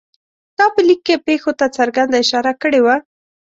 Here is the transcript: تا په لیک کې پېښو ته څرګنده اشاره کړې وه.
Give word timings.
تا 0.57 0.65
په 0.73 0.81
لیک 0.87 1.01
کې 1.07 1.15
پېښو 1.27 1.51
ته 1.59 1.65
څرګنده 1.77 2.15
اشاره 2.23 2.51
کړې 2.61 2.79
وه. 2.85 2.95